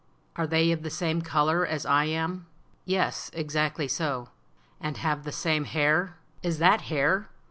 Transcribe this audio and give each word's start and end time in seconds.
"Are 0.35 0.47
they 0.47 0.71
of 0.71 0.81
the 0.81 0.89
same 0.89 1.21
color 1.21 1.63
as 1.63 1.85
I 1.85 2.05
am?" 2.05 2.47
"Yes; 2.85 3.29
exactly 3.35 3.87
so," 3.87 4.29
"And 4.79 4.97
have 4.97 5.25
the 5.25 5.31
same 5.31 5.65
hair?" 5.65 6.17
"Is 6.41 6.57
that 6.57 6.81
hair? 6.89 7.29